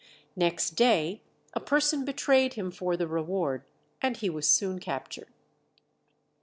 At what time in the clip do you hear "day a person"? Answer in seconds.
0.71-2.05